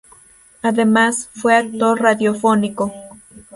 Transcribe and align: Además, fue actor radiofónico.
Además, 0.63 1.29
fue 1.31 1.55
actor 1.55 2.01
radiofónico. 2.01 2.91